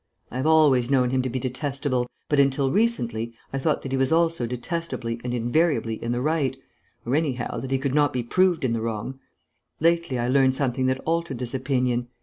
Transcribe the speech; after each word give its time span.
I 0.31 0.37
have 0.37 0.47
always 0.47 0.89
known 0.89 1.11
him 1.11 1.21
to 1.21 1.29
be 1.29 1.37
detestable, 1.37 2.09
but 2.27 2.39
until 2.39 2.71
recently 2.71 3.35
I 3.53 3.59
thought 3.59 3.83
that 3.83 3.91
he 3.91 3.97
was 3.99 4.11
also 4.11 4.47
detestably 4.47 5.21
and 5.23 5.31
invariably 5.31 6.03
in 6.03 6.11
the 6.11 6.21
right 6.23 6.57
or, 7.05 7.15
anyhow, 7.15 7.59
that 7.59 7.69
he 7.69 7.77
could 7.77 7.93
not 7.93 8.11
be 8.11 8.23
proved 8.23 8.65
in 8.65 8.73
the 8.73 8.81
wrong. 8.81 9.19
Lately 9.79 10.17
I 10.17 10.27
learnt 10.27 10.55
something 10.55 10.87
that 10.87 11.01
altered 11.01 11.37
this 11.37 11.53
opinion. 11.53 12.07